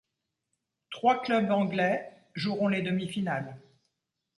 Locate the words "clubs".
1.21-1.51